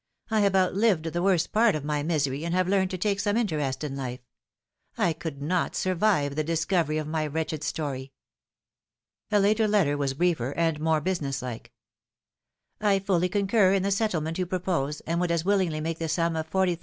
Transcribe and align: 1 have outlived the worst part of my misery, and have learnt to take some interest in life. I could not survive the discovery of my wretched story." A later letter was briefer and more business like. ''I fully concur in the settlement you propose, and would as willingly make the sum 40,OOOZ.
1 0.29 0.41
have 0.41 0.55
outlived 0.55 1.05
the 1.05 1.21
worst 1.21 1.51
part 1.51 1.75
of 1.75 1.85
my 1.85 2.01
misery, 2.01 2.43
and 2.43 2.55
have 2.55 2.67
learnt 2.67 2.89
to 2.89 2.97
take 2.97 3.19
some 3.19 3.37
interest 3.37 3.83
in 3.83 3.95
life. 3.95 4.21
I 4.97 5.13
could 5.13 5.43
not 5.43 5.75
survive 5.75 6.35
the 6.35 6.43
discovery 6.43 6.97
of 6.97 7.05
my 7.05 7.27
wretched 7.27 7.63
story." 7.63 8.11
A 9.31 9.39
later 9.39 9.67
letter 9.67 9.95
was 9.95 10.15
briefer 10.15 10.53
and 10.57 10.79
more 10.79 11.01
business 11.01 11.43
like. 11.43 11.71
''I 12.81 12.97
fully 12.97 13.29
concur 13.29 13.73
in 13.73 13.83
the 13.83 13.91
settlement 13.91 14.39
you 14.39 14.47
propose, 14.47 15.01
and 15.01 15.21
would 15.21 15.29
as 15.29 15.45
willingly 15.45 15.79
make 15.79 15.99
the 15.99 16.09
sum 16.09 16.33
40,OOOZ. 16.33 16.79